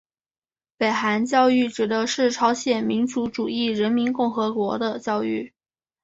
[0.77, 5.53] 北韩教育指的是朝鲜民主主义人民共和国的教育。